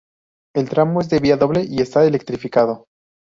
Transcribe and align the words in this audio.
El 0.55 0.67
tramo 0.67 1.01
es 1.01 1.09
de 1.09 1.19
vía 1.19 1.37
doble 1.37 1.63
y 1.63 1.79
está 1.79 2.03
electrificado. 2.07 2.87